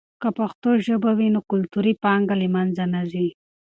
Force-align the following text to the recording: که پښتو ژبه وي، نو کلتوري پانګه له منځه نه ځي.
که 0.21 0.29
پښتو 0.37 0.69
ژبه 0.85 1.11
وي، 1.17 1.27
نو 1.35 1.39
کلتوري 1.51 1.93
پانګه 2.03 2.35
له 2.41 2.47
منځه 2.55 2.83
نه 2.93 3.01
ځي. 3.11 3.27